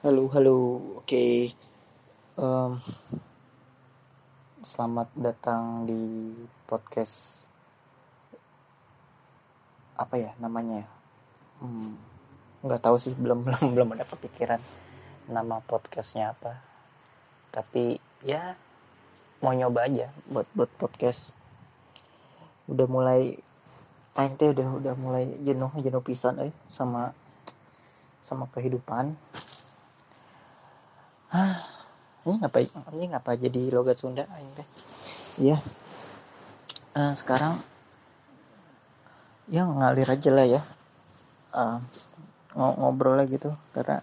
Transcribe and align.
Halo, 0.00 0.32
halo. 0.32 0.80
Oke. 1.04 1.52
Em, 2.40 2.72
selamat 4.64 5.12
datang 5.12 5.84
di 5.84 6.32
podcast 6.64 7.44
apa 10.00 10.16
ya 10.16 10.32
namanya 10.40 10.80
ya? 10.80 10.88
Hmm, 11.60 12.00
tahu 12.64 12.96
sih, 12.96 13.12
belum 13.12 13.44
belum 13.44 13.76
belum 13.76 13.92
ada 13.92 14.08
kepikiran 14.08 14.56
nama 15.28 15.60
podcastnya 15.68 16.32
apa. 16.32 16.64
Tapi 17.52 18.00
ya 18.24 18.56
mau 19.44 19.52
nyoba 19.52 19.84
aja 19.84 20.08
buat 20.32 20.48
buat 20.56 20.72
podcast. 20.80 21.36
Udah 22.72 22.88
mulai 22.88 23.36
teh 24.16 24.48
udah 24.48 24.80
udah 24.80 24.94
mulai 24.96 25.28
jenuh 25.44 25.68
jenuh 25.76 26.00
pisan 26.00 26.40
eh 26.40 26.56
sama 26.72 27.12
sama 28.24 28.48
kehidupan. 28.48 29.12
Hah, 31.30 31.62
ini 32.26 32.42
ngapa 32.42 32.58
ini 32.90 33.06
ngapa 33.14 33.38
jadi 33.38 33.70
logat 33.70 34.02
Sunda 34.02 34.26
aing 34.34 34.50
teh? 34.50 34.66
Iya. 35.38 35.62
Eh, 36.98 37.12
sekarang 37.14 37.62
ya 39.46 39.62
ngalir 39.62 40.10
aja 40.10 40.30
lah 40.34 40.46
ya. 40.46 40.62
Ngo- 42.58 42.76
ngobrol 42.82 43.14
lah 43.14 43.30
gitu 43.30 43.54
karena 43.70 44.02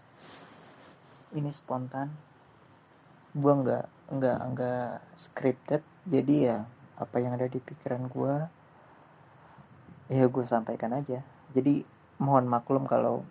ini 1.35 1.51
spontan. 1.51 2.15
Gua 3.35 3.59
nggak 3.59 3.85
nggak 4.07 4.39
nggak 4.55 4.87
scripted 5.19 5.83
jadi 6.07 6.35
ya 6.39 6.57
apa 6.95 7.19
yang 7.19 7.35
ada 7.35 7.51
di 7.51 7.59
pikiran 7.59 8.07
gua 8.07 8.47
ya 10.07 10.23
gue 10.31 10.45
sampaikan 10.47 10.95
aja. 10.95 11.19
Jadi 11.51 11.83
mohon 12.23 12.47
maklum 12.47 12.87
kalau 12.87 13.27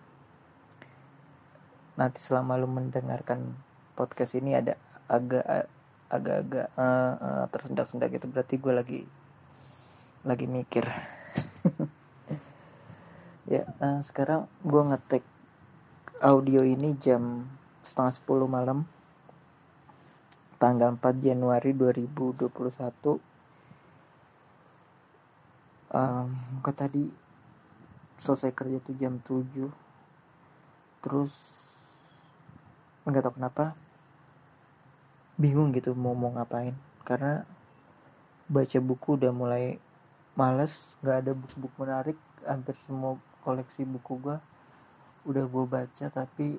nanti 1.96 2.20
selama 2.20 2.60
lu 2.60 2.68
mendengarkan 2.68 3.56
podcast 3.96 4.36
ini 4.36 4.52
ada 4.52 4.76
agak 5.08 5.72
agak-agak 6.12 6.68
eh, 6.76 7.14
eh, 7.16 7.44
tersendak-sendak 7.50 8.12
gitu. 8.12 8.28
Berarti 8.28 8.54
gue 8.60 8.72
lagi 8.72 9.00
lagi 10.22 10.46
mikir. 10.46 10.84
Ya 13.46 13.62
eh, 13.62 14.02
sekarang 14.02 14.50
gue 14.66 14.82
ngetek 14.90 15.22
audio 16.18 16.66
ini 16.66 16.98
jam 16.98 17.46
setengah 17.86 18.18
10 18.18 18.50
malam 18.50 18.82
tanggal 20.58 20.98
4 20.98 21.22
Januari 21.22 21.70
2021 21.70 22.50
um, 25.94 26.28
gue 26.58 26.74
tadi 26.74 27.04
selesai 28.16 28.50
kerja 28.50 28.82
tuh 28.82 28.96
jam 28.96 29.20
7 29.20 29.70
terus 31.04 31.32
nggak 33.06 33.22
tahu 33.22 33.34
kenapa 33.38 33.78
bingung 35.36 35.72
gitu 35.76 35.92
mau 35.92 36.16
mau 36.16 36.32
ngapain. 36.32 36.74
Karena 37.04 37.44
baca 38.48 38.78
buku 38.80 39.20
udah 39.20 39.32
mulai 39.32 39.76
males 40.36 41.00
nggak 41.00 41.16
ada 41.24 41.32
buku-buku 41.32 41.76
menarik 41.80 42.18
hampir 42.44 42.76
semua 42.76 43.16
koleksi 43.40 43.88
buku 43.88 44.20
gua 44.20 44.38
udah 45.26 45.42
gue 45.42 45.64
baca 45.66 46.06
tapi 46.08 46.56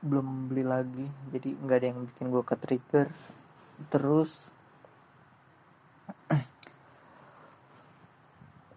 belum 0.00 0.48
beli 0.50 0.64
lagi. 0.64 1.06
Jadi 1.30 1.56
nggak 1.60 1.78
ada 1.78 1.86
yang 1.92 2.00
bikin 2.08 2.26
gue 2.32 2.42
ke 2.42 2.56
trigger 2.56 3.06
terus 3.92 4.50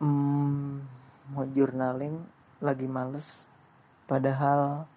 hmm, 0.04 0.84
mau 1.34 1.48
journaling 1.48 2.24
lagi 2.60 2.88
males. 2.92 3.48
Padahal 4.04 4.90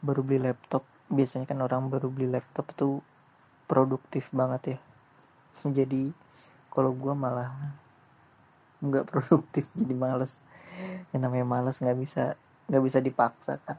baru 0.00 0.20
beli 0.24 0.40
laptop. 0.50 0.84
Biasanya 1.10 1.46
kan 1.48 1.60
orang 1.60 1.88
baru 1.88 2.08
beli 2.12 2.28
laptop 2.28 2.72
itu 2.72 3.00
produktif 3.70 4.32
banget 4.34 4.76
ya. 4.76 4.78
Jadi 5.78 6.10
kalau 6.70 6.94
gue 6.94 7.14
malah 7.14 7.50
nggak 8.80 9.06
produktif 9.12 9.68
jadi 9.80 9.92
males. 9.92 10.40
Yang 11.12 11.20
namanya 11.28 11.46
males 11.46 11.76
nggak 11.76 11.98
bisa 11.98 12.24
nggak 12.70 12.84
bisa 12.86 12.98
dipaksa 13.02 13.58
kan 13.66 13.76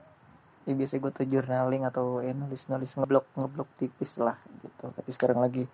ya 0.62 0.78
biasa 0.78 1.02
gue 1.02 1.12
tuh 1.16 1.26
journaling 1.26 1.90
atau 1.90 2.22
ya 2.22 2.38
nulis 2.38 2.70
nulis 2.70 2.94
ngeblok 2.94 3.26
ngeblok 3.34 3.70
tipis 3.82 4.22
lah 4.22 4.38
gitu. 4.62 4.94
Tapi 4.94 5.10
sekarang 5.10 5.42
lagi 5.42 5.66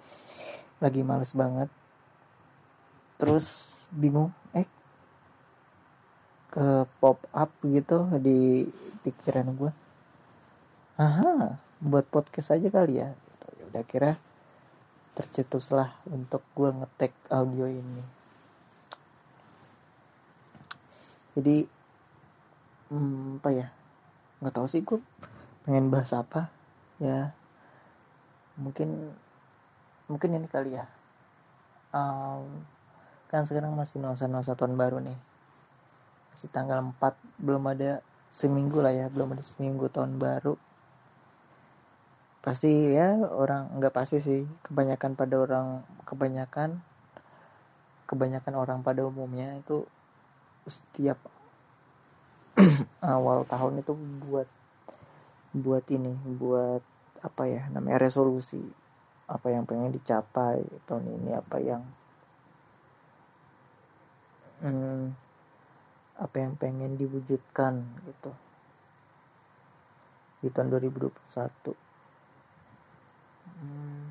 lagi 0.80 1.02
males 1.04 1.36
banget. 1.36 1.68
Terus 3.20 3.48
bingung 3.92 4.32
eh 4.56 4.68
ke 6.48 6.88
pop 7.04 7.20
up 7.36 7.52
gitu 7.68 8.08
di 8.24 8.64
pikiran 9.04 9.52
gue 9.58 9.72
aha 10.98 11.62
buat 11.78 12.10
podcast 12.10 12.58
aja 12.58 12.68
kali 12.74 12.98
ya. 12.98 13.14
Gitu. 13.14 13.48
Ya 13.62 13.64
udah 13.70 13.84
kira 13.86 14.12
tercetuslah 15.14 15.94
untuk 16.10 16.42
gue 16.58 16.74
ngetek 16.74 17.14
audio 17.30 17.70
ini. 17.70 18.04
Jadi 21.38 21.58
hmm, 22.90 23.38
apa 23.42 23.50
ya? 23.54 23.68
Nggak 24.42 24.54
tahu 24.58 24.68
sih 24.70 24.82
gue 24.82 24.98
pengen 25.70 25.94
bahas 25.94 26.10
apa. 26.18 26.50
Ya 26.98 27.30
mungkin 28.58 29.14
mungkin 30.10 30.34
ini 30.34 30.50
kali 30.50 30.82
ya. 30.82 30.90
Um, 31.94 32.66
kan 33.30 33.46
sekarang 33.46 33.78
masih 33.78 34.02
nuansa-nuansa 34.02 34.58
tahun 34.58 34.74
baru 34.74 34.98
nih. 34.98 35.18
Masih 36.34 36.50
tanggal 36.50 36.82
4 36.82 36.98
belum 37.38 37.70
ada 37.70 38.02
seminggu 38.34 38.82
lah 38.82 38.92
ya 38.92 39.08
belum 39.08 39.34
ada 39.34 39.42
seminggu 39.46 39.88
tahun 39.88 40.20
baru 40.20 40.67
pasti 42.48 42.72
ya 42.96 43.20
orang 43.28 43.76
nggak 43.76 43.92
pasti 43.92 44.24
sih. 44.24 44.48
Kebanyakan 44.64 45.20
pada 45.20 45.36
orang 45.36 45.84
kebanyakan 46.08 46.80
kebanyakan 48.08 48.54
orang 48.56 48.80
pada 48.88 49.04
umumnya 49.04 49.60
itu 49.60 49.84
setiap 50.64 51.20
awal 53.04 53.44
tahun 53.44 53.84
itu 53.84 53.92
buat 54.24 54.48
buat 55.52 55.84
ini 55.92 56.16
buat 56.40 56.80
apa 57.20 57.44
ya 57.52 57.68
namanya 57.68 58.08
resolusi. 58.08 58.64
Apa 59.28 59.52
yang 59.52 59.68
pengen 59.68 59.92
dicapai 59.92 60.64
tahun 60.88 61.20
ini 61.20 61.36
apa 61.36 61.60
yang 61.60 61.84
hmm, 64.64 65.12
apa 66.16 66.36
yang 66.40 66.56
pengen 66.56 66.96
diwujudkan 66.96 67.84
gitu. 68.08 68.32
Di 70.40 70.48
tahun 70.48 70.72
2021 70.72 71.87
hmm, 73.58 74.04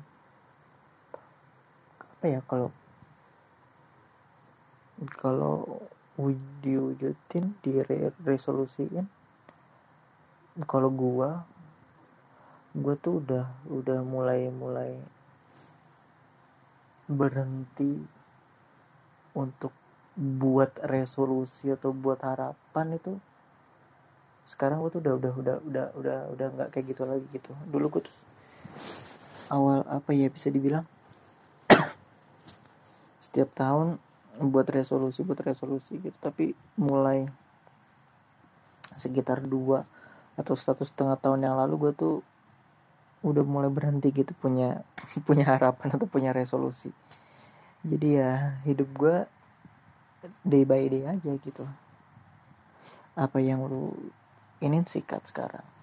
apa 2.17 2.25
ya 2.27 2.41
kalau 2.49 2.69
kalau 5.21 5.85
wu- 6.17 6.57
diwujudin 6.63 7.45
di 7.61 7.71
resolusiin 8.25 9.05
kalau 10.65 10.89
gua 10.89 11.45
gua 12.73 12.95
tuh 12.97 13.21
udah 13.21 13.45
udah 13.69 13.99
mulai 14.01 14.49
mulai 14.49 14.97
berhenti 17.07 18.03
untuk 19.37 19.71
buat 20.17 20.73
resolusi 20.81 21.69
atau 21.69 21.93
buat 21.93 22.17
harapan 22.25 22.97
itu 22.97 23.13
sekarang 24.47 24.81
gua 24.81 24.89
tuh 24.89 25.01
udah 25.05 25.13
udah 25.13 25.33
udah 25.37 25.57
udah 25.69 25.87
udah 25.99 26.19
udah 26.33 26.47
nggak 26.57 26.69
kayak 26.73 26.85
gitu 26.91 27.03
lagi 27.05 27.25
gitu. 27.29 27.51
Dulu 27.69 27.85
gua 27.93 28.01
tuh 28.01 28.15
awal 29.47 29.83
apa 29.87 30.11
ya 30.11 30.27
bisa 30.27 30.51
dibilang 30.51 30.83
setiap 33.23 33.51
tahun 33.55 33.99
buat 34.37 34.67
resolusi 34.69 35.25
buat 35.25 35.39
resolusi 35.41 35.97
gitu. 35.97 36.17
Tapi 36.19 36.53
mulai 36.77 37.25
sekitar 38.97 39.45
dua 39.45 39.85
atau 40.37 40.53
satu 40.53 40.85
setengah 40.85 41.17
tahun 41.17 41.49
yang 41.49 41.57
lalu 41.57 41.89
gue 41.89 41.91
tuh 41.97 42.15
udah 43.25 43.41
mulai 43.41 43.73
berhenti 43.73 44.13
gitu 44.13 44.37
punya 44.37 44.85
punya 45.27 45.47
harapan 45.47 45.97
atau 45.97 46.05
punya 46.05 46.31
resolusi. 46.35 46.93
Jadi 47.81 48.19
ya 48.19 48.61
hidup 48.67 48.89
gue 48.93 49.17
day 50.45 50.63
by 50.65 50.85
day 50.89 51.03
aja 51.07 51.31
gitu. 51.39 51.65
Apa 53.17 53.41
yang 53.41 53.65
lu 53.65 53.93
ini 54.61 54.81
sikat 54.85 55.25
sekarang 55.25 55.76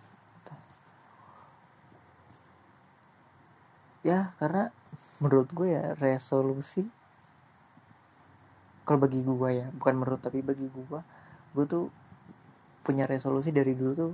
ya 4.05 4.31
karena 4.37 4.69
menurut 5.19 5.49
gue 5.51 5.69
ya 5.73 5.97
resolusi 5.97 6.85
kalau 8.85 9.01
bagi 9.01 9.25
gue 9.25 9.51
ya 9.51 9.67
bukan 9.73 9.95
menurut 9.97 10.21
tapi 10.21 10.45
bagi 10.45 10.69
gue 10.69 11.01
gue 11.57 11.65
tuh 11.65 11.89
punya 12.85 13.09
resolusi 13.09 13.49
dari 13.49 13.73
dulu 13.73 13.93
tuh 13.97 14.13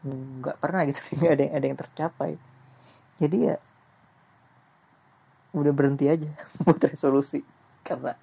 nggak 0.00 0.56
pernah 0.56 0.88
gitu 0.88 1.00
nggak 1.20 1.32
ada 1.36 1.42
yang 1.44 1.54
ada 1.54 1.66
yang 1.68 1.78
tercapai. 1.78 2.30
Jadi 3.20 3.36
ya 3.52 3.56
udah 5.50 5.72
berhenti 5.74 6.06
aja 6.08 6.30
buat 6.64 6.80
resolusi 6.80 7.42
karena 7.84 8.16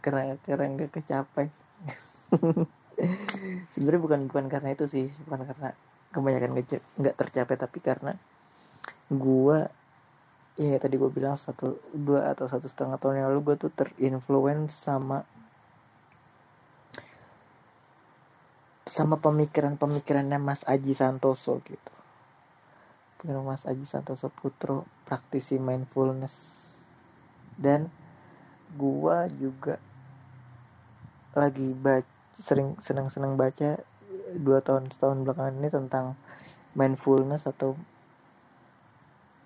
karena 0.00 0.40
karena 0.40 0.64
nggak 0.72 0.92
kecapai. 0.96 1.52
Sebenarnya 3.72 4.00
bukan 4.00 4.20
bukan 4.30 4.46
karena 4.48 4.72
itu 4.72 4.88
sih 4.88 5.06
bukan 5.28 5.44
karena 5.44 5.76
kebanyakan 6.12 6.50
nggak 6.96 7.16
tercapai 7.16 7.56
tapi 7.60 7.78
karena 7.84 8.16
gue 9.12 9.58
ya 10.60 10.76
tadi 10.76 11.00
gue 11.00 11.08
bilang 11.08 11.36
satu 11.36 11.80
dua 11.96 12.32
atau 12.32 12.44
satu 12.44 12.68
setengah 12.68 13.00
tahun 13.00 13.24
yang 13.24 13.26
lalu 13.32 13.52
gue 13.52 13.68
tuh 13.68 13.72
terinfluence 13.72 14.72
sama 14.72 15.24
sama 18.92 19.16
pemikiran-pemikirannya 19.16 20.36
Mas 20.36 20.68
Aji 20.68 20.92
Santoso 20.92 21.64
gitu. 21.64 21.94
Pemikiran 23.16 23.40
Mas 23.40 23.64
Aji 23.64 23.88
Santoso 23.88 24.28
Putro 24.28 24.84
praktisi 25.08 25.56
mindfulness. 25.56 26.60
Dan 27.56 27.88
gua 28.76 29.32
juga 29.32 29.80
lagi 31.32 31.72
baca 31.72 32.04
sering 32.36 32.76
senang-senang 32.80 33.40
baca 33.40 33.80
dua 34.36 34.60
tahun 34.60 34.92
setahun 34.92 35.24
belakangan 35.24 35.56
ini 35.56 35.68
tentang 35.72 36.16
mindfulness 36.76 37.48
atau 37.48 37.76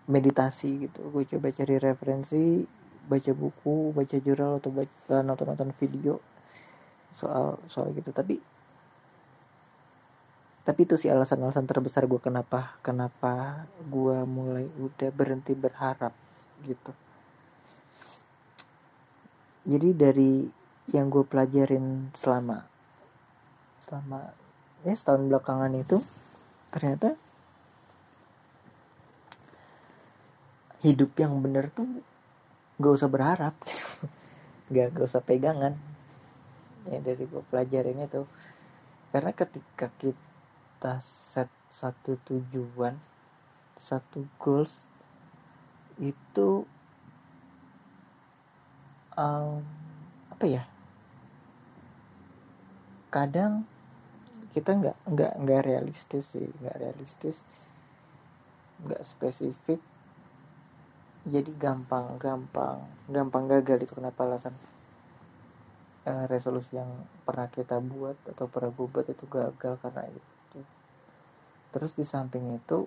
meditasi 0.07 0.89
gitu. 0.89 1.01
Gue 1.11 1.27
coba 1.27 1.51
cari 1.51 1.77
referensi 1.79 2.67
baca 3.07 3.31
buku 3.31 3.95
baca 3.95 4.17
jurnal 4.19 4.59
atau 4.59 4.71
baca 4.75 5.17
nonton 5.23 5.47
nonton 5.47 5.71
video 5.79 6.19
soal 7.15 7.59
soal 7.71 7.95
gitu. 7.95 8.11
Tapi 8.11 8.39
tapi 10.67 10.83
itu 10.83 10.99
sih 10.99 11.07
alasan-alasan 11.07 11.63
terbesar 11.63 12.11
gue 12.11 12.19
kenapa 12.19 12.75
kenapa 12.83 13.63
gue 13.87 14.19
mulai 14.27 14.67
udah 14.83 15.11
berhenti 15.15 15.55
berharap 15.55 16.11
gitu. 16.67 16.91
Jadi 19.67 19.89
dari 19.95 20.33
yang 20.91 21.11
gue 21.11 21.23
pelajarin 21.27 22.11
selama 22.15 22.67
selama 23.79 24.35
ya 24.83 24.95
setahun 24.95 25.27
belakangan 25.27 25.71
itu 25.75 26.03
ternyata 26.71 27.15
hidup 30.85 31.17
yang 31.17 31.41
bener 31.41 31.73
tuh 31.73 31.89
gak 32.77 32.93
usah 32.93 33.09
berharap. 33.09 33.55
Gak, 34.75 34.99
gak 34.99 35.07
usah 35.07 35.23
pegangan. 35.23 35.79
Ya 36.91 36.99
dari 36.99 37.25
gue 37.25 37.43
pelajarin 37.49 38.03
itu. 38.03 38.27
Karena 39.15 39.31
ketika 39.33 39.89
kita 39.97 40.99
set 40.99 41.51
satu 41.67 42.19
tujuan 42.27 42.95
satu 43.77 44.27
goals 44.39 44.87
itu 46.03 46.67
um, 49.15 49.63
apa 50.35 50.45
ya? 50.47 50.65
Kadang 53.11 53.65
kita 54.51 54.73
nggak 54.73 54.97
nggak 55.11 55.33
nggak 55.47 55.63
realistis 55.63 56.35
sih. 56.35 56.51
Nggak 56.59 56.77
realistis 56.83 57.47
nggak 58.83 59.03
spesifik 59.03 59.81
jadi 61.27 61.51
gampang 61.59 62.23
gampang 62.23 62.87
gampang 63.11 63.45
gagal 63.51 63.83
itu 63.83 63.93
kenapa 63.99 64.23
alasan 64.23 64.55
uh, 66.07 66.25
resolusi 66.31 66.79
yang 66.79 66.89
pernah 67.27 67.51
kita 67.51 67.83
buat 67.83 68.15
atau 68.31 68.47
pernah 68.47 68.71
gue 68.71 68.87
buat 68.87 69.07
itu 69.11 69.27
gagal 69.27 69.75
karena 69.83 70.07
itu. 70.07 70.61
Terus 71.75 71.93
di 71.99 72.07
samping 72.07 72.57
itu 72.57 72.87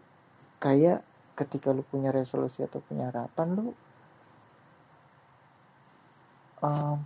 kayak 0.63 1.03
ketika 1.35 1.75
lu 1.75 1.83
punya 1.83 2.15
resolusi 2.15 2.63
atau 2.63 2.79
punya 2.83 3.11
harapan 3.11 3.47
lu 3.55 3.71
um, 6.63 6.99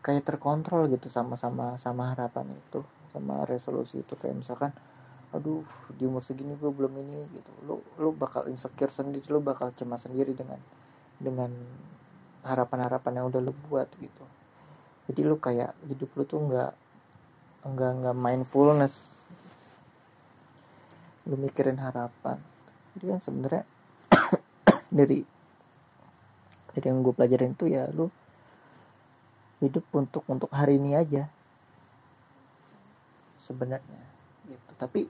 kayak 0.00 0.24
terkontrol 0.24 0.88
gitu 0.92 1.08
sama 1.08 1.34
sama 1.36 1.76
sama 1.80 2.12
harapan 2.12 2.52
itu 2.52 2.84
sama 3.10 3.48
resolusi 3.48 4.04
itu. 4.04 4.12
Kayak 4.20 4.36
misalkan 4.44 4.72
aduh 5.34 5.66
di 5.90 6.06
umur 6.06 6.22
segini 6.22 6.54
gue 6.54 6.70
belum 6.70 6.92
ini 7.02 7.26
gitu. 7.34 7.50
Lu 7.66 7.82
lu 7.98 8.14
bakal 8.14 8.46
insecure 8.46 8.92
sendiri 8.92 9.26
lu 9.26 9.42
bakal 9.42 9.74
cemas 9.74 10.06
sendiri 10.06 10.32
dengan 10.32 10.60
dengan 11.18 11.50
harapan-harapan 12.46 13.22
yang 13.22 13.26
udah 13.26 13.40
lu 13.42 13.52
buat 13.66 13.90
gitu. 13.98 14.24
Jadi 15.10 15.20
lu 15.26 15.36
kayak 15.38 15.74
hidup 15.86 16.10
lu 16.14 16.22
tuh 16.26 16.40
nggak 16.46 16.72
nggak 17.66 17.92
nggak 18.02 18.16
mindfulness. 18.16 19.18
Lu 21.26 21.34
mikirin 21.34 21.82
harapan. 21.82 22.38
Jadi 22.94 23.04
kan 23.10 23.20
sebenarnya 23.20 23.64
dari 24.98 25.26
dari 26.70 26.86
yang 26.86 27.02
gue 27.02 27.14
pelajarin 27.16 27.56
itu 27.56 27.66
ya 27.66 27.90
lu 27.90 28.06
hidup 29.58 29.84
untuk 29.90 30.22
untuk 30.30 30.50
hari 30.54 30.78
ini 30.78 30.94
aja. 30.94 31.26
Sebenarnya 33.36 34.15
gitu. 34.46 34.72
Tapi 34.78 35.06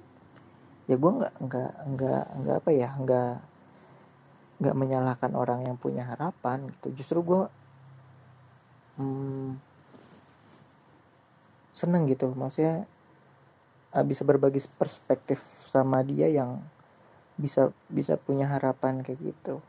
ya 0.87 0.97
gue 0.97 1.13
nggak 1.19 1.35
nggak 1.43 1.73
nggak 1.95 2.25
nggak 2.43 2.57
apa 2.63 2.71
ya 2.71 2.89
nggak 2.95 3.35
nggak 4.57 4.75
menyalahkan 4.77 5.33
orang 5.37 5.69
yang 5.69 5.77
punya 5.77 6.09
harapan 6.09 6.73
gitu. 6.73 6.93
Justru 6.97 7.19
gue 7.23 7.43
hmm, 8.97 9.61
seneng 11.77 12.09
gitu 12.09 12.33
maksudnya 12.33 12.89
uh, 13.93 14.05
bisa 14.05 14.25
berbagi 14.25 14.65
perspektif 14.81 15.45
sama 15.69 16.01
dia 16.01 16.33
yang 16.33 16.65
bisa 17.37 17.69
bisa 17.93 18.17
punya 18.17 18.49
harapan 18.49 19.05
kayak 19.05 19.21
gitu. 19.21 19.61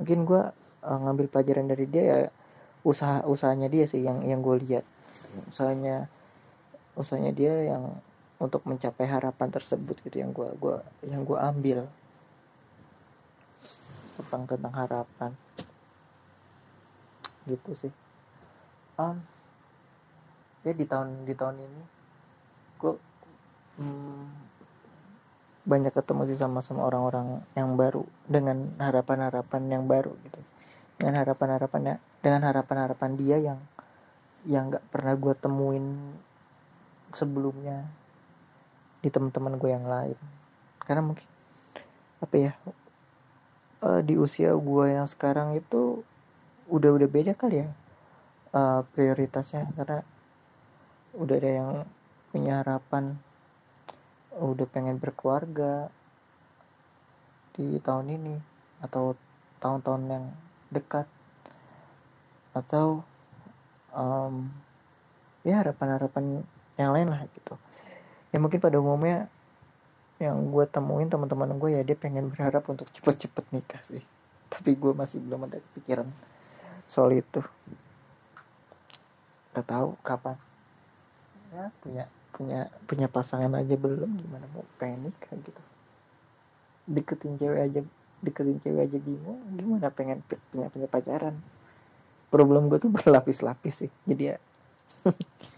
Mungkin 0.00 0.24
gue 0.24 0.42
uh, 0.84 0.98
ngambil 1.04 1.28
pelajaran 1.28 1.68
dari 1.68 1.84
dia 1.84 2.02
ya 2.04 2.18
usaha 2.84 3.24
usahanya 3.24 3.68
dia 3.68 3.84
sih 3.84 4.00
yang 4.00 4.24
yang 4.24 4.40
gue 4.40 4.56
lihat. 4.64 4.84
Usahanya 5.48 6.08
usahanya 6.94 7.34
dia 7.34 7.74
yang 7.74 7.98
untuk 8.38 8.66
mencapai 8.66 9.06
harapan 9.06 9.48
tersebut 9.50 10.02
gitu 10.02 10.20
yang 10.20 10.34
gue 10.34 10.48
gua 10.58 10.82
yang 11.06 11.22
gue 11.22 11.38
ambil. 11.38 11.78
Tentang 14.14 14.46
tentang 14.46 14.74
harapan. 14.74 15.30
Gitu 17.46 17.70
sih. 17.74 17.92
Um, 18.94 19.18
ya 20.62 20.70
di 20.70 20.86
tahun 20.86 21.26
di 21.26 21.34
tahun 21.34 21.58
ini 21.58 21.82
gue 22.78 22.94
hmm, 23.82 24.26
banyak 25.66 25.90
ketemu 25.90 26.22
sih 26.30 26.38
sama 26.38 26.62
sama 26.62 26.86
orang-orang 26.86 27.42
yang 27.58 27.74
baru 27.74 28.06
dengan 28.28 28.70
harapan-harapan 28.78 29.62
yang 29.66 29.84
baru 29.90 30.14
gitu. 30.30 30.40
Dengan 30.94 31.26
harapan-harapannya 31.26 31.98
dengan 32.22 32.42
harapan-harapan 32.46 33.10
dia 33.18 33.36
yang 33.42 33.58
yang 34.44 34.68
nggak 34.68 34.84
pernah 34.92 35.16
gue 35.16 35.34
temuin 35.34 35.86
sebelumnya 37.14 37.88
di 39.00 39.08
teman-teman 39.08 39.56
gue 39.60 39.70
yang 39.70 39.86
lain. 39.86 40.18
Karena 40.82 41.02
mungkin 41.04 41.28
apa 42.20 42.34
ya 42.40 42.52
uh, 43.84 44.00
di 44.00 44.16
usia 44.16 44.56
gue 44.56 44.86
yang 44.88 45.04
sekarang 45.04 45.56
itu 45.58 46.00
udah 46.72 46.90
udah 46.96 47.08
beda 47.08 47.32
kali 47.36 47.64
ya 47.64 47.68
uh, 48.56 48.80
prioritasnya. 48.92 49.70
Karena 49.76 50.00
udah 51.14 51.36
ada 51.38 51.50
yang 51.50 51.70
punya 52.34 52.64
harapan 52.64 53.14
udah 54.34 54.66
pengen 54.66 54.98
berkeluarga 54.98 55.86
di 57.54 57.78
tahun 57.78 58.18
ini 58.18 58.34
atau 58.82 59.14
tahun-tahun 59.62 60.02
yang 60.10 60.24
dekat. 60.74 61.06
Atau 62.50 63.06
um, 63.94 64.50
ya 65.46 65.62
harapan-harapan 65.62 66.42
yang 66.74 66.90
lain 66.94 67.08
lah 67.10 67.22
gitu. 67.30 67.54
Ya 68.34 68.42
mungkin 68.42 68.58
pada 68.58 68.82
umumnya 68.82 69.30
yang 70.18 70.38
gue 70.50 70.64
temuin 70.70 71.10
teman-teman 71.10 71.58
gue 71.58 71.70
ya 71.78 71.82
dia 71.82 71.98
pengen 71.98 72.30
berharap 72.30 72.66
untuk 72.70 72.90
cepet-cepet 72.90 73.44
nikah 73.54 73.82
sih. 73.82 74.02
Tapi 74.52 74.74
gue 74.74 74.92
masih 74.94 75.22
belum 75.22 75.46
ada 75.46 75.62
pikiran 75.78 76.10
soal 76.90 77.14
itu. 77.14 77.42
Gak 79.54 79.66
tahu 79.70 79.94
kapan. 80.02 80.38
Ya 81.54 81.70
punya 81.78 82.04
punya 82.34 82.60
punya 82.90 83.06
pasangan 83.06 83.54
aja 83.54 83.78
belum 83.78 84.18
gimana 84.18 84.46
mau 84.50 84.66
pengen 84.82 85.10
nikah 85.10 85.34
gitu. 85.38 85.62
Deketin 86.90 87.38
cewek 87.38 87.60
aja 87.70 87.80
deketin 88.24 88.58
cewek 88.58 88.90
aja 88.90 88.98
gimana 88.98 89.38
gimana 89.54 89.86
pengen 89.94 90.18
punya 90.50 90.66
punya 90.74 90.90
pacaran. 90.90 91.38
Problem 92.34 92.66
gue 92.66 92.82
tuh 92.82 92.90
berlapis-lapis 92.90 93.86
sih 93.86 93.90
jadi 94.02 94.34
ya 94.34 94.36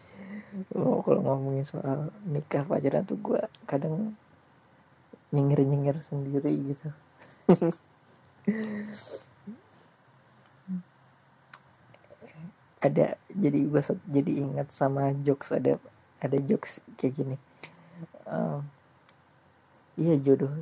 oh, 0.77 1.03
kalau 1.05 1.21
ngomongin 1.23 1.65
soal 1.69 2.11
nikah 2.25 2.65
pacaran 2.65 3.05
tuh 3.05 3.19
gue 3.21 3.41
kadang 3.69 4.17
nyengir 5.35 5.61
nyengir 5.67 5.97
sendiri 6.07 6.53
gitu. 6.75 6.89
Ada 12.85 13.19
jadi 13.33 13.59
gue 13.67 13.83
jadi 14.07 14.33
ingat 14.47 14.71
sama 14.71 15.11
jokes 15.27 15.51
ada 15.51 15.81
ada 16.23 16.39
jokes 16.39 16.79
kayak 17.01 17.13
gini. 17.19 17.37
Um, 18.29 18.63
iya 19.97 20.15
jodoh 20.21 20.53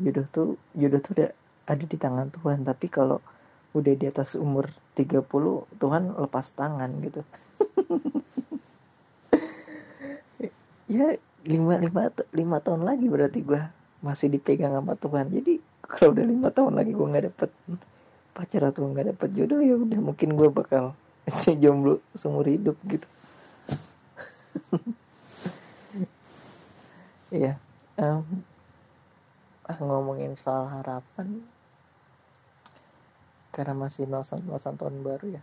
jodoh 0.00 0.26
tuh 0.28 0.48
jodoh 0.74 1.00
tuh 1.00 1.12
udah 1.14 1.30
ada 1.70 1.84
di 1.86 1.96
tangan 1.96 2.28
Tuhan 2.34 2.66
tapi 2.66 2.90
kalau 2.90 3.22
udah 3.70 3.94
di 3.94 4.06
atas 4.10 4.34
umur 4.34 4.66
30 4.98 5.22
Tuhan 5.78 6.04
lepas 6.18 6.46
tangan 6.58 6.90
gitu 7.06 7.22
ya 10.90 11.14
lima 11.46 11.78
lima 11.78 12.10
lima 12.34 12.56
tahun 12.58 12.82
lagi 12.82 13.06
berarti 13.06 13.40
gue 13.46 13.62
masih 14.02 14.26
dipegang 14.34 14.74
sama 14.74 14.98
Tuhan 14.98 15.30
jadi 15.30 15.62
kalau 15.86 16.12
udah 16.18 16.26
lima 16.26 16.48
tahun 16.50 16.74
lagi 16.74 16.90
gue 16.90 17.06
nggak 17.06 17.24
dapet 17.30 17.50
pacar 18.34 18.62
atau 18.66 18.90
nggak 18.90 19.14
dapet 19.14 19.28
jodoh 19.38 19.62
ya 19.62 19.78
udah 19.78 20.00
mungkin 20.02 20.34
gue 20.34 20.48
bakal 20.50 20.98
jomblo 21.62 22.02
seumur 22.12 22.50
hidup 22.50 22.74
gitu 22.90 23.06
Iya, 27.30 27.62
um, 27.94 28.26
ah, 29.70 29.78
ngomongin 29.78 30.34
soal 30.34 30.66
harapan 30.66 31.46
karena 33.54 33.70
masih 33.70 34.10
nosan 34.10 34.42
nosan 34.50 34.74
tahun 34.74 34.98
baru 35.06 35.38
ya. 35.38 35.42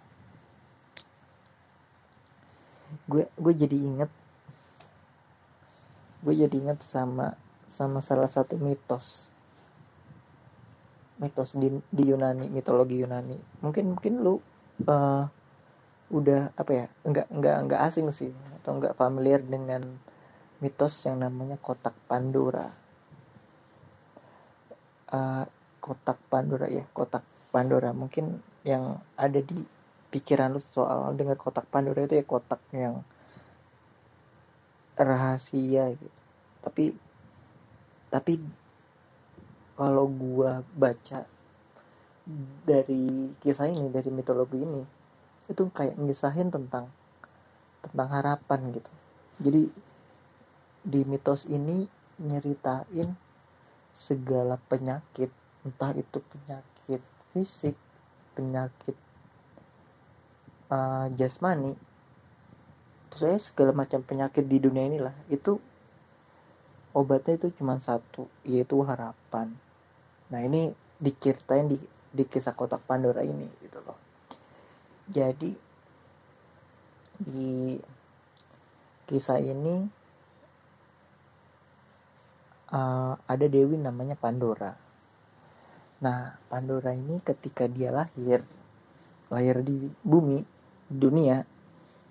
Gue 3.08 3.24
gue 3.40 3.54
jadi 3.56 3.80
inget 3.80 4.12
gue 6.24 6.34
jadi 6.34 6.56
inget 6.58 6.80
sama 6.82 7.38
sama 7.68 8.00
salah 8.00 8.30
satu 8.30 8.56
mitos. 8.58 9.30
Mitos 11.18 11.58
di, 11.58 11.74
di 11.90 12.04
Yunani 12.08 12.48
mitologi 12.48 13.02
Yunani. 13.02 13.38
Mungkin 13.62 13.98
mungkin 13.98 14.14
lu 14.22 14.38
uh, 14.86 15.26
udah 16.08 16.56
apa 16.56 16.72
ya 16.72 16.86
nggak 17.04 17.28
nggak 17.28 17.58
nggak 17.68 17.82
asing 17.84 18.08
sih 18.16 18.32
atau 18.62 18.80
nggak 18.80 18.96
familiar 18.96 19.44
dengan 19.44 19.84
mitos 20.64 21.06
yang 21.06 21.22
namanya 21.22 21.58
kotak 21.62 21.94
Pandora. 22.10 22.70
Uh, 25.08 25.44
kotak 25.80 26.20
Pandora 26.28 26.68
ya, 26.68 26.84
kotak 26.92 27.24
Pandora. 27.54 27.94
Mungkin 27.94 28.42
yang 28.68 29.00
ada 29.16 29.40
di 29.40 29.64
pikiran 30.12 30.56
lu 30.56 30.62
soal 30.64 31.14
dengar 31.16 31.38
kotak 31.38 31.68
Pandora 31.68 32.04
itu 32.04 32.18
ya 32.18 32.26
kotak 32.26 32.60
yang 32.72 33.04
rahasia 35.04 35.94
gitu. 35.94 36.20
Tapi 36.62 36.86
tapi 38.10 38.34
kalau 39.78 40.10
gua 40.10 40.66
baca 40.74 41.28
dari 42.68 43.32
kisah 43.40 43.72
ini 43.72 43.88
dari 43.88 44.10
mitologi 44.12 44.60
ini 44.60 44.84
itu 45.48 45.64
kayak 45.72 45.96
ngisahin 45.96 46.52
tentang 46.52 46.92
tentang 47.86 48.10
harapan 48.12 48.76
gitu. 48.76 48.92
Jadi 49.38 49.64
di 50.88 51.02
mitos 51.04 51.48
ini 51.48 51.88
nyeritain 52.18 53.16
segala 53.94 54.58
penyakit 54.70 55.30
entah 55.66 55.92
itu 55.94 56.22
penyakit 56.22 57.02
fisik 57.34 57.76
penyakit 58.38 58.96
uh, 60.70 61.10
jasmani 61.18 61.74
saya 63.18 63.42
segala 63.42 63.74
macam 63.74 64.06
penyakit 64.06 64.46
di 64.46 64.62
dunia 64.62 64.86
inilah 64.86 65.16
itu 65.34 65.58
obatnya 66.94 67.42
itu 67.42 67.50
cuma 67.58 67.82
satu 67.82 68.30
yaitu 68.46 68.78
harapan 68.86 69.50
nah 70.30 70.40
ini 70.46 70.72
diceritain 71.02 71.66
di 71.66 71.78
di 72.14 72.24
kisah 72.24 72.54
kotak 72.54 72.86
Pandora 72.86 73.26
ini 73.26 73.50
gitu 73.66 73.82
loh 73.82 73.98
jadi 75.10 75.52
di 77.18 77.82
kisah 79.08 79.40
ini 79.42 79.88
uh, 82.72 83.14
ada 83.16 83.46
dewi 83.48 83.80
namanya 83.80 84.20
Pandora. 84.20 84.76
Nah, 86.04 86.38
Pandora 86.52 86.94
ini 86.94 87.18
ketika 87.24 87.66
dia 87.66 87.90
lahir, 87.90 88.44
lahir 89.32 89.64
di 89.64 89.90
bumi, 90.04 90.44
dunia, 90.92 91.42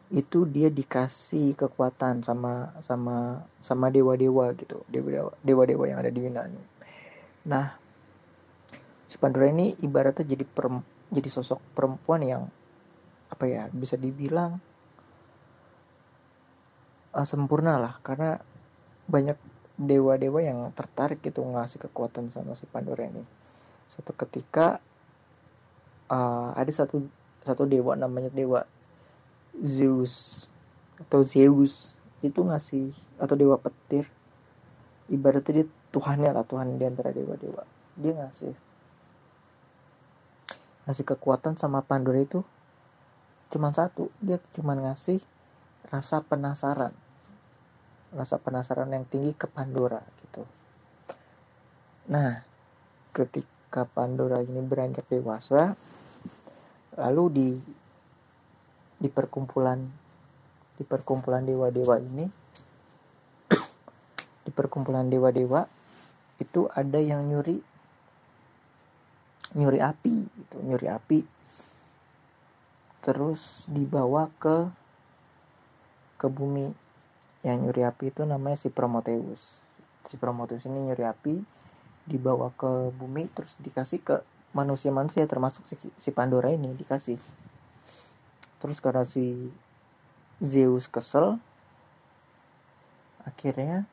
itu 0.06 0.46
dia 0.46 0.70
dikasih 0.70 1.58
kekuatan 1.58 2.22
sama 2.22 2.70
sama 2.78 3.42
sama 3.58 3.90
dewa-dewa 3.90 4.54
gitu, 4.54 4.86
dewa-dewa 4.86 5.34
dewa-dewa 5.42 5.84
yang 5.90 5.98
ada 5.98 6.14
di 6.14 6.20
Yunani. 6.22 6.62
Nah, 7.50 7.74
si 9.10 9.18
Pandora 9.18 9.50
ini 9.50 9.74
ibaratnya 9.82 10.22
jadi 10.22 10.46
perem, 10.46 10.82
jadi 11.10 11.26
sosok 11.26 11.58
perempuan 11.74 12.22
yang 12.22 12.42
apa 13.26 13.44
ya 13.50 13.66
bisa 13.74 13.98
dibilang 13.98 14.62
uh, 17.10 17.26
sempurna 17.26 17.82
lah. 17.82 17.94
Karena 18.06 18.38
banyak 19.10 19.38
dewa-dewa 19.74 20.38
yang 20.38 20.62
tertarik 20.70 21.18
gitu 21.18 21.42
ngasih 21.42 21.82
kekuatan 21.90 22.30
sama 22.30 22.54
si 22.54 22.66
Pandora 22.70 23.10
ini. 23.10 23.26
Satu 23.90 24.14
ketika 24.14 24.78
uh, 26.10 26.54
ada 26.54 26.70
satu 26.70 27.06
satu 27.42 27.66
dewa 27.66 27.94
namanya 27.94 28.30
dewa 28.30 28.66
Zeus 29.64 30.46
atau 30.96 31.20
Zeus 31.24 31.96
itu 32.24 32.40
ngasih 32.40 32.92
atau 33.20 33.36
dewa 33.36 33.56
petir. 33.60 34.08
Ibaratnya 35.06 35.62
dia 35.62 35.66
Tuhannya 35.94 36.30
lah 36.34 36.44
Tuhan 36.44 36.76
di 36.76 36.84
antara 36.84 37.14
dewa-dewa. 37.14 37.62
Dia 37.96 38.12
ngasih 38.12 38.52
ngasih 40.86 41.04
kekuatan 41.06 41.58
sama 41.58 41.82
Pandora 41.82 42.20
itu 42.20 42.42
cuman 43.48 43.72
satu. 43.72 44.12
Dia 44.20 44.42
cuman 44.52 44.90
ngasih 44.90 45.22
rasa 45.88 46.20
penasaran. 46.20 46.92
Rasa 48.12 48.36
penasaran 48.42 48.90
yang 48.92 49.06
tinggi 49.06 49.32
ke 49.32 49.46
Pandora 49.46 50.02
gitu. 50.24 50.42
Nah, 52.10 52.42
ketika 53.10 53.86
Pandora 53.88 54.42
ini 54.42 54.62
beranjak 54.62 55.10
dewasa, 55.10 55.74
lalu 56.94 57.24
di 57.30 57.48
di 58.96 59.08
perkumpulan 59.12 59.80
di 60.76 60.84
perkumpulan 60.84 61.44
dewa-dewa 61.44 61.96
ini 62.00 62.26
di 64.44 64.50
perkumpulan 64.52 65.08
dewa-dewa 65.08 65.64
itu 66.36 66.68
ada 66.72 67.00
yang 67.00 67.24
nyuri 67.24 67.64
nyuri 69.56 69.80
api 69.80 70.16
gitu 70.28 70.56
nyuri 70.60 70.86
api. 70.92 71.20
Terus 73.00 73.64
dibawa 73.70 74.28
ke 74.36 74.68
ke 76.20 76.26
bumi. 76.28 76.68
Yang 77.40 77.56
nyuri 77.62 77.82
api 77.88 78.04
itu 78.12 78.22
namanya 78.28 78.58
si 78.60 78.68
Prometheus. 78.68 79.62
Si 80.04 80.20
Prometheus 80.20 80.68
ini 80.68 80.92
nyuri 80.92 81.04
api 81.06 81.34
dibawa 82.06 82.52
ke 82.54 82.92
bumi 82.94 83.26
terus 83.32 83.58
dikasih 83.58 83.98
ke 84.04 84.22
manusia-manusia 84.54 85.26
termasuk 85.26 85.66
si, 85.66 85.74
si 85.98 86.10
Pandora 86.14 86.54
ini 86.54 86.70
dikasih 86.70 87.18
terus 88.60 88.80
karena 88.80 89.04
si 89.04 89.52
Zeus 90.40 90.88
kesel 90.88 91.40
akhirnya 93.24 93.88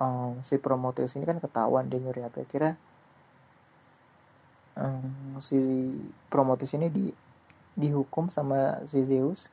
um, 0.00 0.40
si 0.42 0.58
Prometheus 0.58 1.14
ini 1.14 1.26
kan 1.26 1.38
ketahuan 1.38 1.86
dia 1.90 2.00
nyuri 2.00 2.24
api 2.24 2.46
akhirnya 2.46 2.74
um, 4.78 5.38
si 5.38 5.58
Prometheus 6.30 6.74
ini 6.74 6.88
di 6.90 7.06
dihukum 7.74 8.30
sama 8.30 8.82
si 8.86 9.02
Zeus 9.02 9.50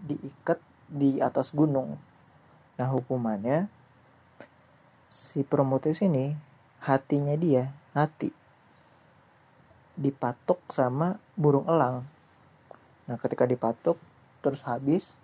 diikat 0.00 0.60
di 0.88 1.20
atas 1.20 1.52
gunung. 1.52 2.00
Nah 2.80 2.88
hukumannya 2.88 3.68
si 5.12 5.44
Prometheus 5.44 6.00
ini 6.00 6.32
hatinya 6.80 7.36
dia 7.36 7.68
hati 7.92 8.32
dipatok 9.98 10.62
sama 10.70 11.18
burung 11.34 11.66
elang. 11.66 12.06
Nah 13.10 13.16
ketika 13.18 13.44
dipatok 13.44 13.98
terus 14.40 14.62
habis 14.62 15.18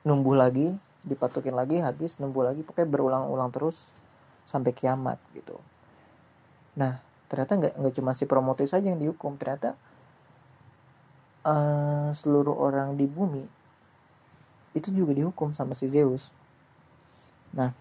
numbuh 0.00 0.32
lagi 0.32 0.72
dipatokin 1.04 1.52
lagi 1.52 1.80
habis 1.84 2.16
numbuh 2.16 2.48
lagi 2.48 2.64
pokoknya 2.64 2.88
berulang-ulang 2.88 3.52
terus 3.52 3.92
sampai 4.48 4.72
kiamat 4.72 5.20
gitu. 5.36 5.60
Nah 6.80 7.04
ternyata 7.28 7.60
nggak 7.60 7.74
nggak 7.76 7.94
cuma 8.00 8.16
si 8.16 8.24
Prometheus 8.24 8.72
saja 8.72 8.90
yang 8.90 8.98
dihukum 8.98 9.36
ternyata 9.36 9.76
uh, 11.44 12.10
seluruh 12.16 12.56
orang 12.56 12.96
di 12.96 13.06
bumi 13.06 13.60
itu 14.74 14.88
juga 14.94 15.12
dihukum 15.14 15.50
sama 15.50 15.74
si 15.74 15.90
Zeus. 15.90 16.30
Nah, 17.50 17.74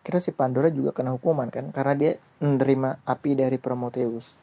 kira 0.00 0.16
si 0.20 0.32
Pandora 0.32 0.72
juga 0.72 0.96
kena 0.96 1.12
hukuman 1.12 1.52
kan 1.52 1.68
karena 1.72 1.94
dia 1.96 2.12
menerima 2.40 3.04
api 3.04 3.30
dari 3.36 3.60
Prometheus. 3.60 4.36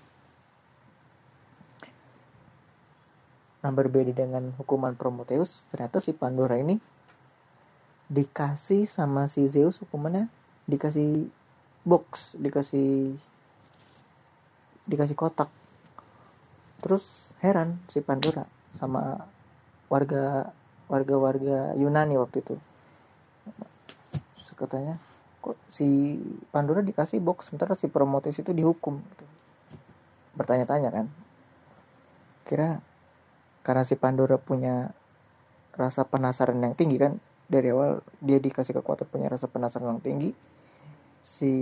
Nah, 3.62 3.70
berbeda 3.70 4.10
dengan 4.14 4.54
hukuman 4.58 4.98
Prometheus, 4.98 5.70
ternyata 5.70 6.02
si 6.02 6.18
Pandora 6.18 6.58
ini 6.58 6.82
dikasih 8.12 8.90
sama 8.90 9.32
si 9.32 9.48
Zeus 9.48 9.80
hukumannya 9.80 10.28
dikasih 10.68 11.30
box, 11.86 12.36
dikasih 12.42 13.16
dikasih 14.90 15.16
kotak. 15.16 15.48
Terus 16.82 17.38
heran 17.40 17.78
si 17.86 18.02
Pandora 18.02 18.50
sama 18.76 19.30
warga 19.88 20.50
warga-warga 20.90 21.78
Yunani 21.78 22.18
waktu 22.18 22.42
itu 22.42 22.56
katanya 24.62 25.02
kok 25.42 25.58
si 25.66 26.22
Pandora 26.54 26.86
dikasih 26.86 27.18
box 27.18 27.50
sementara 27.50 27.74
si 27.74 27.90
Prometheus 27.90 28.38
itu 28.38 28.54
dihukum 28.54 29.02
gitu. 29.02 29.26
bertanya-tanya 30.38 30.94
kan 30.94 31.06
kira 32.46 32.78
karena 33.62 33.86
si 33.86 33.94
Pandora 33.94 34.42
punya 34.42 34.90
rasa 35.78 36.06
penasaran 36.06 36.58
yang 36.62 36.74
tinggi 36.74 36.98
kan? 36.98 37.22
Dari 37.52 37.70
awal 37.70 38.02
dia 38.24 38.42
dikasih 38.42 38.82
kekuatan 38.82 39.08
punya 39.12 39.28
rasa 39.30 39.46
penasaran 39.46 39.98
yang 39.98 40.04
tinggi. 40.04 40.32
Si 41.22 41.54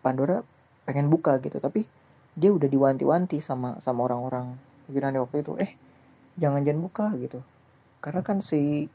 Pandora 0.00 0.42
pengen 0.86 1.10
buka 1.10 1.42
gitu 1.42 1.58
tapi 1.58 1.82
dia 2.38 2.54
udah 2.54 2.70
diwanti-wanti 2.70 3.42
sama 3.42 3.82
sama 3.82 4.06
orang-orang 4.06 4.54
Yunani 4.86 5.18
waktu 5.18 5.42
itu. 5.42 5.58
Eh 5.58 5.74
jangan 6.38 6.62
jangan 6.62 6.80
buka 6.86 7.06
gitu. 7.18 7.42
Karena 7.98 8.22
kan 8.22 8.38
si 8.38 8.86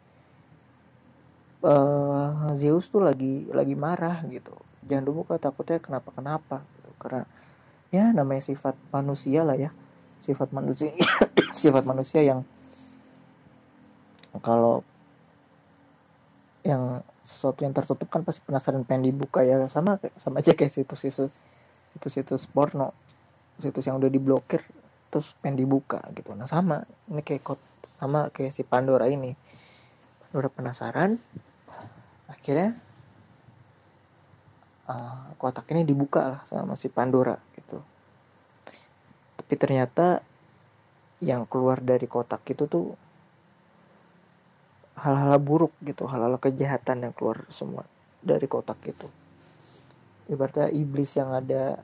uh, 1.66 2.48
Zeus 2.56 2.88
tuh 2.88 3.04
lagi 3.04 3.52
lagi 3.52 3.76
marah 3.76 4.24
gitu. 4.32 4.56
Jangan 4.88 5.04
dibuka 5.04 5.36
takutnya 5.36 5.78
kenapa 5.84 6.10
kenapa 6.16 6.58
gitu. 6.80 6.90
karena 7.02 7.24
ya 7.92 8.16
namanya 8.16 8.42
sifat 8.48 8.80
manusia 8.96 9.44
lah 9.44 9.60
ya 9.60 9.76
sifat 10.22 10.54
manusia 10.54 10.94
sifat 11.62 11.84
manusia 11.84 12.22
yang 12.22 12.46
kalau 14.40 14.86
yang 16.62 17.04
sesuatu 17.26 17.66
yang 17.66 17.74
tertutup 17.74 18.08
kan 18.08 18.22
pasti 18.24 18.40
penasaran 18.46 18.86
pengen 18.88 19.12
dibuka 19.12 19.44
ya. 19.44 19.68
Sama 19.68 20.00
sama 20.16 20.40
aja 20.40 20.56
kayak 20.56 20.72
situs-situs 20.72 21.34
situs-situs 21.92 22.48
porno 22.48 22.96
situs 23.60 23.84
yang 23.84 24.00
udah 24.00 24.08
diblokir 24.08 24.64
terus 25.12 25.36
pengen 25.44 25.68
dibuka 25.68 26.00
gitu. 26.16 26.32
Nah 26.38 26.48
sama 26.48 26.88
ini 27.12 27.20
kayak 27.26 27.44
kot 27.44 27.60
sama 28.00 28.32
kayak 28.32 28.56
si 28.56 28.64
Pandora 28.64 29.12
ini. 29.12 29.36
Pandora 30.30 30.48
penasaran 30.48 31.20
akhirnya 32.32 32.80
uh, 34.88 35.36
kotak 35.36 35.68
ini 35.76 35.84
dibuka 35.84 36.22
lah 36.24 36.42
sama 36.48 36.80
si 36.80 36.88
Pandora 36.88 37.36
gitu 37.60 37.91
tapi 39.42 39.58
ternyata 39.58 40.22
yang 41.18 41.50
keluar 41.50 41.82
dari 41.82 42.06
kotak 42.06 42.46
itu 42.54 42.70
tuh 42.70 42.94
hal-hal 45.02 45.42
buruk 45.42 45.74
gitu 45.82 46.06
hal-hal 46.06 46.38
kejahatan 46.38 47.10
yang 47.10 47.14
keluar 47.18 47.42
semua 47.50 47.90
dari 48.22 48.46
kotak 48.46 48.78
itu. 48.86 49.10
Ibaratnya 50.30 50.70
iblis 50.70 51.18
yang 51.18 51.34
ada 51.34 51.82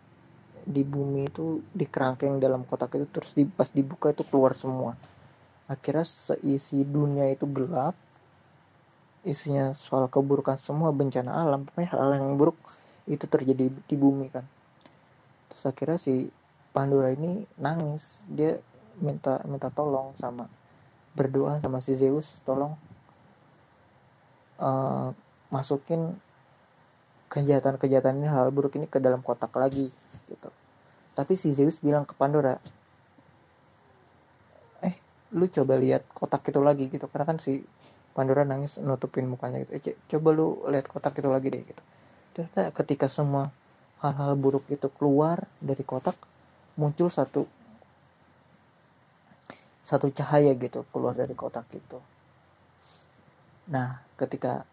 di 0.61 0.85
bumi 0.85 1.25
itu 1.25 1.65
dikerangkeng 1.73 2.37
dalam 2.37 2.61
kotak 2.61 2.93
itu 2.93 3.09
terus 3.09 3.33
di, 3.33 3.49
pas 3.49 3.73
dibuka 3.73 4.13
itu 4.13 4.21
keluar 4.21 4.53
semua. 4.53 4.93
Akhirnya 5.65 6.05
seisi 6.05 6.85
dunia 6.85 7.25
itu 7.33 7.49
gelap 7.49 7.97
isinya 9.25 9.73
soal 9.73 10.07
keburukan 10.07 10.55
semua 10.55 10.93
bencana 10.93 11.43
alam 11.43 11.67
pokoknya 11.67 11.89
hal, 11.89 11.99
-hal 11.99 12.11
yang 12.21 12.37
buruk 12.37 12.55
itu 13.09 13.25
terjadi 13.25 13.73
di 13.73 13.95
bumi 13.97 14.29
kan. 14.29 14.45
Terus 15.49 15.63
akhirnya 15.65 15.97
si 15.97 16.29
Pandora 16.75 17.09
ini 17.13 17.45
nangis 17.57 18.21
dia 18.29 18.59
minta 18.97 19.41
minta 19.45 19.69
tolong 19.69 20.13
sama 20.17 20.49
berdoa 21.17 21.57
sama 21.61 21.81
si 21.81 21.97
Zeus 21.97 22.37
tolong 22.45 22.77
uh, 24.61 25.13
masukin 25.49 26.17
kejahatan-kejahatan 27.27 28.23
ini 28.23 28.27
hal 28.29 28.49
buruk 28.53 28.79
ini 28.79 28.87
ke 28.87 29.01
dalam 29.03 29.19
kotak 29.19 29.51
lagi 29.57 29.91
gitu. 30.27 30.49
Tapi 31.17 31.33
si 31.33 31.51
Zeus 31.51 31.81
bilang 31.81 32.05
ke 32.07 32.13
Pandora, 32.13 32.55
eh 34.85 34.95
lu 35.33 35.49
coba 35.49 35.75
lihat 35.75 36.07
kotak 36.13 36.47
itu 36.47 36.59
lagi 36.61 36.87
gitu 36.87 37.09
karena 37.09 37.25
kan 37.25 37.37
si 37.41 37.65
Pandora 38.13 38.47
nangis 38.47 38.79
nutupin 38.79 39.27
mukanya 39.27 39.65
gitu. 39.65 39.71
Eh, 39.75 39.97
coba 40.15 40.29
lu 40.33 40.47
lihat 40.69 40.87
kotak 40.87 41.19
itu 41.19 41.29
lagi 41.29 41.47
deh 41.51 41.63
gitu. 41.65 41.83
Ternyata 42.33 42.69
ketika 42.73 43.07
semua 43.09 43.49
hal-hal 44.01 44.37
buruk 44.37 44.69
itu 44.69 44.87
keluar 44.93 45.49
dari 45.57 45.81
kotak 45.81 46.15
muncul 46.77 47.09
satu 47.09 47.49
satu 49.81 50.11
cahaya 50.11 50.53
gitu 50.55 50.83
keluar 50.91 51.15
dari 51.15 51.31
kotak 51.33 51.67
itu. 51.73 51.99
Nah, 53.71 54.03
ketika 54.19 54.67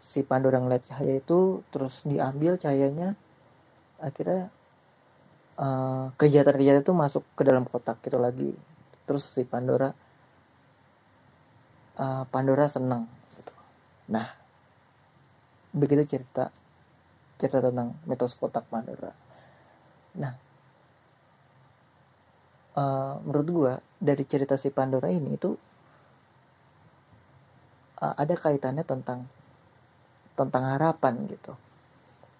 si 0.00 0.24
Pandora 0.24 0.56
ngeliat 0.56 0.88
cahaya 0.88 1.20
itu 1.20 1.60
terus 1.68 2.08
diambil 2.08 2.56
cahayanya 2.56 3.14
akhirnya 4.00 4.48
uh, 5.60 6.08
kejahatan-kejahatan 6.16 6.82
itu 6.88 6.94
masuk 6.96 7.22
ke 7.36 7.44
dalam 7.44 7.68
kotak 7.68 8.00
gitu 8.00 8.16
lagi 8.16 8.56
terus 9.04 9.28
si 9.28 9.44
Pandora 9.44 9.92
uh, 12.00 12.24
Pandora 12.32 12.64
senang 12.64 13.04
gitu. 13.36 13.52
nah 14.08 14.32
begitu 15.76 16.16
cerita 16.16 16.48
cerita 17.36 17.60
tentang 17.60 17.92
mitos 18.08 18.32
kotak 18.40 18.64
Pandora 18.72 19.12
nah 20.16 20.32
uh, 22.80 23.20
menurut 23.20 23.48
gua 23.52 23.74
dari 24.00 24.24
cerita 24.24 24.56
si 24.56 24.72
Pandora 24.72 25.12
ini 25.12 25.36
itu 25.36 25.52
uh, 28.00 28.14
ada 28.16 28.32
kaitannya 28.32 28.84
tentang 28.88 29.28
tentang 30.32 30.64
harapan 30.64 31.28
gitu. 31.28 31.52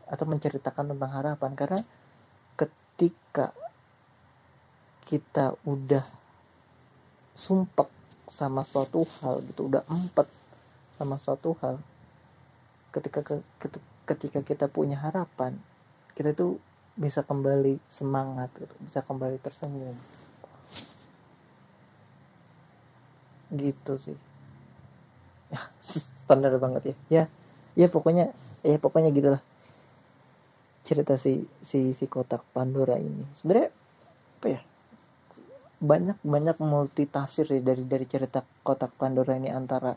Atau 0.09 0.25
menceritakan 0.25 0.97
tentang 0.97 1.13
harapan. 1.13 1.53
Karena 1.53 1.81
ketika 2.57 3.53
kita 5.05 5.59
udah 5.67 6.07
sumpah 7.35 7.89
sama 8.31 8.63
suatu 8.63 9.03
hal 9.03 9.43
gitu 9.43 9.67
udah 9.67 9.83
empat 9.91 10.31
sama 10.95 11.19
suatu 11.19 11.59
hal 11.59 11.83
ketika 12.95 13.43
ketika 14.07 14.41
kita 14.45 14.67
punya 14.71 14.95
harapan 15.03 15.59
kita 16.15 16.31
tuh 16.31 16.63
bisa 16.95 17.27
kembali 17.27 17.83
semangat 17.91 18.55
gitu 18.55 18.71
bisa 18.87 19.03
kembali 19.03 19.43
tersenyum 19.43 19.99
gitu 23.55 23.99
sih. 23.99 24.17
Ya 25.51 25.61
standar 25.83 26.55
banget 26.59 26.95
ya. 26.95 26.97
Ya 27.09 27.25
ya 27.79 27.87
pokoknya 27.87 28.35
ya 28.67 28.77
pokoknya 28.79 29.11
gitulah 29.15 29.43
cerita 30.87 31.15
si 31.21 31.47
si 31.61 31.93
si 31.95 32.05
kotak 32.07 32.43
Pandora 32.51 32.97
ini. 32.99 33.27
Sebenarnya 33.37 33.71
apa 34.41 34.47
ya? 34.49 34.61
Banyak 35.81 36.19
banyak 36.21 36.57
multi 36.61 37.09
tafsir 37.09 37.49
sih 37.49 37.63
dari 37.65 37.87
dari 37.87 38.05
cerita 38.05 38.45
kotak 38.63 38.93
Pandora 38.97 39.37
ini 39.37 39.49
antara 39.49 39.97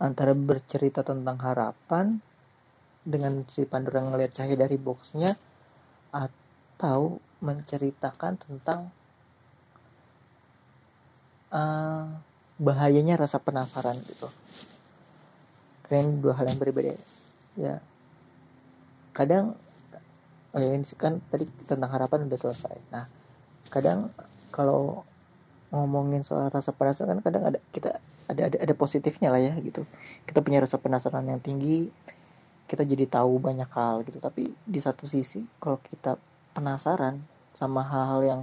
antara 0.00 0.32
bercerita 0.32 1.04
tentang 1.04 1.36
harapan 1.44 2.16
dengan 3.04 3.44
si 3.48 3.68
Pandora 3.68 4.00
ngelihat 4.00 4.32
cahaya 4.32 4.56
dari 4.56 4.76
boxnya 4.80 5.36
atau 6.12 7.20
menceritakan 7.40 8.36
tentang 8.40 8.92
uh, 11.50 12.06
bahayanya 12.60 13.18
rasa 13.20 13.38
penasaran 13.40 13.98
gitu. 14.06 14.28
Keren 15.86 16.22
dua 16.22 16.38
hal 16.38 16.50
yang 16.50 16.58
berbeda. 16.58 16.94
Ya. 17.58 17.82
Kadang 19.14 19.58
ya 20.50 20.66
ini 20.74 20.82
kan 20.98 21.22
tadi 21.30 21.46
tentang 21.66 21.90
harapan 21.90 22.26
udah 22.26 22.38
selesai. 22.38 22.76
Nah 22.90 23.06
kadang 23.70 24.10
kalau 24.50 25.06
ngomongin 25.70 26.26
soal 26.26 26.50
rasa 26.50 26.74
penasaran 26.74 27.18
kan 27.18 27.30
kadang 27.30 27.44
ada 27.46 27.58
kita 27.70 28.02
ada 28.26 28.50
ada 28.50 28.56
ada 28.58 28.74
positifnya 28.74 29.30
lah 29.30 29.42
ya 29.42 29.54
gitu. 29.62 29.86
Kita 30.26 30.42
punya 30.42 30.62
rasa 30.62 30.78
penasaran 30.78 31.26
yang 31.26 31.42
tinggi 31.42 31.90
kita 32.70 32.86
jadi 32.86 33.06
tahu 33.10 33.42
banyak 33.42 33.70
hal 33.74 34.06
gitu. 34.06 34.22
Tapi 34.22 34.50
di 34.54 34.78
satu 34.78 35.06
sisi 35.06 35.42
kalau 35.58 35.78
kita 35.82 36.18
penasaran 36.54 37.22
sama 37.50 37.82
hal-hal 37.82 38.20
yang 38.22 38.40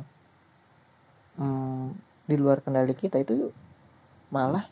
hmm, 1.39 2.06
di 2.27 2.35
luar 2.35 2.59
kendali 2.59 2.91
kita 2.91 3.23
itu 3.23 3.49
malah 4.27 4.67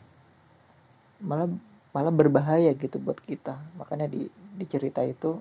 malah 1.24 1.48
malah 1.96 2.12
berbahaya 2.12 2.76
gitu 2.76 3.00
buat 3.00 3.16
kita. 3.18 3.56
Makanya 3.80 4.12
di 4.12 4.28
di 4.28 4.64
cerita 4.68 5.00
itu 5.00 5.40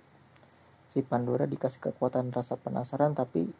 si 0.96 1.04
Pandora 1.04 1.44
dikasih 1.44 1.92
kekuatan 1.92 2.32
rasa 2.32 2.56
penasaran 2.56 3.12
tapi 3.12 3.52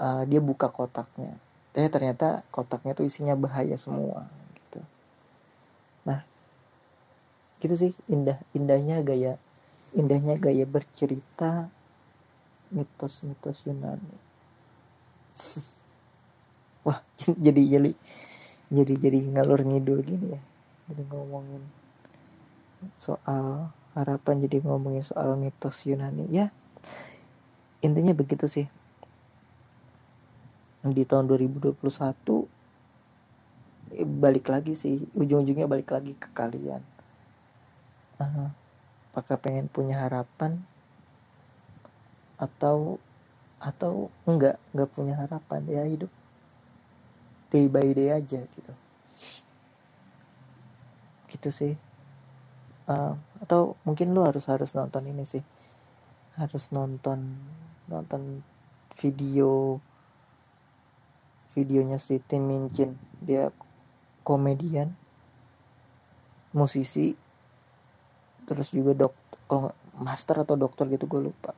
uh, 0.00 0.24
dia 0.24 0.40
buka 0.40 0.72
kotaknya. 0.72 1.36
Eh 1.76 1.92
ternyata 1.92 2.40
kotaknya 2.48 2.96
tuh 2.96 3.04
isinya 3.04 3.36
bahaya 3.36 3.76
semua 3.76 4.24
gitu. 4.56 4.80
Nah 6.08 6.24
gitu 7.60 7.74
sih 7.76 7.92
indah 8.12 8.40
indahnya 8.52 9.00
gaya 9.00 9.40
indahnya 9.96 10.36
gaya 10.36 10.68
bercerita 10.68 11.72
mitos-mitos 12.68 13.64
Yunani 13.64 14.18
wah 16.84 17.00
jadi 17.44 17.62
jadi 17.80 17.90
jadi 18.72 18.94
jadi 18.96 19.18
ngalur 19.34 19.60
ngidul 19.64 20.00
gini 20.04 20.36
ya. 20.36 20.42
Jadi 20.88 21.02
ngomongin 21.08 21.64
soal 23.00 23.72
harapan 23.96 24.44
jadi 24.44 24.60
ngomongin 24.64 25.04
soal 25.04 25.36
mitos 25.40 25.84
Yunani. 25.88 26.28
Ya 26.28 26.52
intinya 27.84 28.12
begitu 28.16 28.48
sih. 28.48 28.66
Di 30.84 31.04
tahun 31.08 31.24
2021 31.28 31.80
balik 34.04 34.52
lagi 34.52 34.76
sih. 34.76 35.00
Ujung-ujungnya 35.16 35.64
balik 35.64 35.92
lagi 35.92 36.12
ke 36.12 36.28
kalian. 36.36 36.84
Apakah 39.12 39.38
pengen 39.40 39.70
punya 39.70 40.04
harapan? 40.04 40.60
Atau 42.36 43.00
atau 43.62 44.12
enggak 44.28 44.60
enggak 44.76 44.90
punya 44.92 45.14
harapan 45.16 45.64
ya 45.64 45.88
hidup 45.88 46.12
day 47.54 47.70
by 47.70 47.86
day 47.94 48.10
aja 48.10 48.42
gitu. 48.42 48.72
Itu 51.30 51.54
sih. 51.54 51.78
Uh, 52.90 53.14
atau 53.38 53.78
mungkin 53.86 54.10
lu 54.10 54.26
harus 54.26 54.50
harus 54.50 54.74
nonton 54.74 55.06
ini 55.06 55.22
sih. 55.22 55.46
Harus 56.34 56.74
nonton 56.74 57.38
nonton 57.86 58.42
video 58.98 59.78
videonya 61.54 62.02
si 62.02 62.18
Tim 62.18 62.50
Minchin 62.50 62.98
dia 63.22 63.54
komedian 64.26 64.98
musisi 66.50 67.14
terus 68.44 68.74
juga 68.74 69.06
dok 69.06 69.14
kalau 69.46 69.70
master 69.94 70.42
atau 70.42 70.58
dokter 70.58 70.90
gitu 70.90 71.06
gue 71.06 71.30
lupa. 71.30 71.54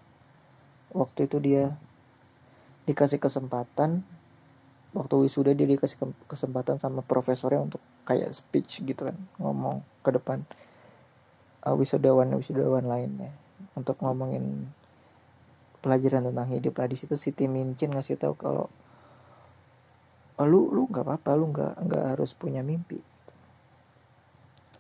Waktu 0.92 1.24
itu 1.24 1.40
dia 1.40 1.72
dikasih 2.84 3.16
kesempatan 3.16 4.04
waktu 4.96 5.28
wisuda 5.28 5.52
dia 5.52 5.68
dikasih 5.68 6.00
kesempatan 6.24 6.80
sama 6.80 7.04
profesornya 7.04 7.60
untuk 7.60 7.84
kayak 8.08 8.32
speech 8.32 8.80
gitu 8.80 9.04
kan 9.04 9.16
ngomong 9.36 9.84
ke 10.00 10.10
depan. 10.16 10.40
Uh, 11.60 11.76
wisudawan 11.76 12.32
wisudawan 12.32 12.88
lainnya. 12.88 13.30
Untuk 13.76 14.00
ngomongin 14.00 14.72
pelajaran 15.84 16.32
tentang 16.32 16.48
hidup. 16.48 16.80
Lah 16.80 16.88
di 16.88 16.96
situ 16.96 17.14
si 17.20 17.30
Tim 17.36 17.52
Minchin 17.52 17.92
ngasih 17.92 18.16
tahu 18.16 18.34
kalau 18.40 18.66
oh, 20.40 20.46
lu 20.48 20.72
lu 20.72 20.88
nggak 20.88 21.04
apa-apa 21.04 21.30
lu 21.36 21.52
nggak 21.52 21.72
nggak 21.84 22.04
harus 22.16 22.32
punya 22.32 22.64
mimpi. 22.64 22.98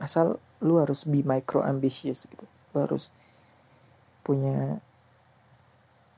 Asal 0.00 0.40
lu 0.64 0.80
harus 0.80 1.04
be 1.04 1.20
micro 1.20 1.60
ambitious 1.60 2.24
gitu. 2.24 2.48
Lu 2.72 2.78
harus 2.80 3.12
punya 4.24 4.80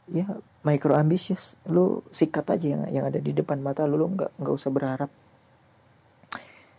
ya 0.09 0.27
micro 0.65 0.97
ambitious. 0.97 1.57
Lu 1.69 2.05
sikat 2.13 2.49
aja 2.49 2.67
yang 2.67 2.83
yang 2.91 3.05
ada 3.09 3.21
di 3.21 3.33
depan 3.33 3.61
mata 3.61 3.85
lu 3.85 4.01
lu 4.01 4.07
nggak 4.13 4.31
nggak 4.41 4.55
usah 4.55 4.71
berharap. 4.73 5.11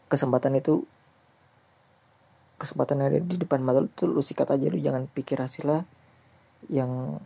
Kesempatan 0.09 0.57
itu 0.57 0.83
kesempatan 2.59 2.99
yang 2.99 3.07
ada 3.15 3.21
di 3.23 3.37
depan 3.39 3.63
mata 3.63 3.79
lu 3.79 3.89
tuh 3.93 4.09
lu 4.09 4.19
sikat 4.19 4.51
aja 4.51 4.65
lu 4.67 4.81
jangan 4.81 5.07
pikir 5.07 5.39
hasilnya 5.39 5.85
yang 6.67 7.21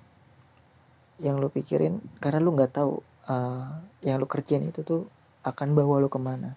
yang 1.24 1.39
lu 1.39 1.48
pikirin. 1.48 2.04
Karena 2.20 2.44
lu 2.44 2.54
nggak 2.54 2.72
tahu 2.76 3.00
uh, 3.32 3.82
yang 4.04 4.20
lu 4.20 4.28
kerjain 4.28 4.68
itu 4.68 4.84
tuh 4.84 5.08
akan 5.48 5.76
bawa 5.76 6.04
lu 6.04 6.12
ke 6.12 6.20
mana. 6.20 6.56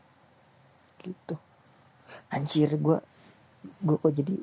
Gitu. 1.01 1.39
Anjir 2.31 2.75
gue 2.75 2.99
gue 3.83 3.97
kok 3.99 4.15
jadi 4.15 4.35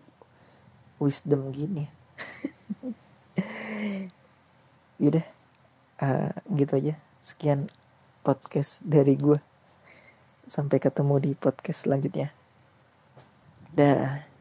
wisdom 1.00 1.52
gini 1.52 1.88
Yaudah 5.04 5.28
uh, 6.00 6.32
gitu 6.56 6.80
aja. 6.80 6.96
Sekian 7.20 7.68
podcast 8.24 8.80
dari 8.88 9.20
gue 9.20 9.36
sampai 10.48 10.80
ketemu 10.80 11.20
di 11.20 11.32
podcast 11.36 11.84
selanjutnya. 11.84 12.32
Dah 13.76 14.33